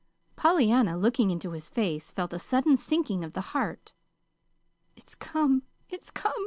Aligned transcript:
Pollyanna, 0.35 0.97
looking 0.97 1.29
into 1.29 1.51
his 1.51 1.69
face, 1.69 2.09
felt 2.09 2.33
a 2.33 2.39
sudden 2.39 2.75
sinking 2.75 3.23
of 3.23 3.33
the 3.33 3.41
heart. 3.53 3.93
"It's 4.95 5.13
come 5.13 5.61
it's 5.89 6.09
come!" 6.09 6.33